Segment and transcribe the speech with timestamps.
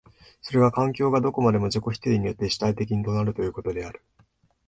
[0.41, 4.01] それが環境がどこまでも自己否定によって主体的となるということである。